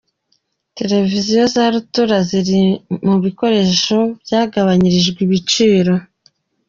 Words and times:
Televiziyo 0.77 1.43
za 1.53 1.63
rutura 1.73 2.17
ziri 2.27 2.61
mu 3.07 3.15
bikoresho 3.25 3.97
byagabyirijwe 4.21 5.19
ibiciro. 5.27 5.93